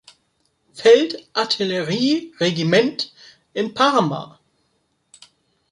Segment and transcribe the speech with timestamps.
[0.73, 3.11] Feldartillerieregiment
[3.53, 4.39] in Parma.